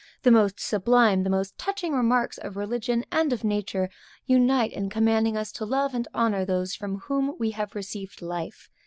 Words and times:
The 0.23 0.31
most 0.31 0.59
sublime, 0.59 1.21
the 1.21 1.29
most 1.29 1.59
touching 1.59 1.93
marks 2.07 2.39
of 2.39 2.57
religion 2.57 3.05
and 3.11 3.31
of 3.31 3.43
nature 3.43 3.91
unite 4.25 4.71
in 4.71 4.89
commanding 4.89 5.37
us 5.37 5.51
to 5.51 5.63
love 5.63 5.93
and 5.93 6.07
honor 6.11 6.43
those 6.43 6.73
from 6.73 7.01
whom 7.01 7.35
we 7.37 7.51
have 7.51 7.75
received 7.75 8.19
life. 8.19 8.71